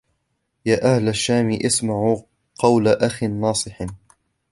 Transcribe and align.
يَا 0.65 0.95
أَهْلَ 0.95 1.09
الشَّامِ 1.09 1.59
اسْمَعُوا 1.65 2.21
قَوْلَ 2.59 2.87
أَخٍ 2.87 3.23
نَاصِحٍ 3.23 3.85